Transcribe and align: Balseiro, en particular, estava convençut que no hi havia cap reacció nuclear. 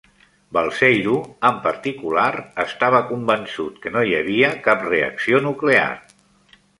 Balseiro, 0.57 1.17
en 1.49 1.59
particular, 1.65 2.31
estava 2.65 3.01
convençut 3.11 3.77
que 3.83 3.93
no 3.97 4.03
hi 4.07 4.15
havia 4.21 4.49
cap 4.69 4.87
reacció 4.91 5.43
nuclear. 5.49 5.91